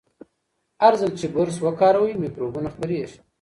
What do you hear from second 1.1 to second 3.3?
چې برس وکاروئ، میکروبونه خپریږي.